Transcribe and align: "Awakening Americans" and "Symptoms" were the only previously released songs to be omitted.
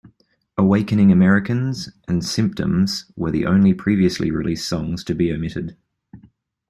"Awakening 0.57 1.11
Americans" 1.11 1.91
and 2.07 2.25
"Symptoms" 2.25 3.11
were 3.15 3.29
the 3.29 3.45
only 3.45 3.75
previously 3.75 4.31
released 4.31 4.67
songs 4.67 5.03
to 5.03 5.13
be 5.13 5.31
omitted. 5.31 5.77